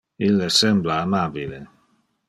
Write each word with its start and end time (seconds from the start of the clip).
Ille 0.27 0.47
sembla 0.59 0.97
amabile. 1.03 1.63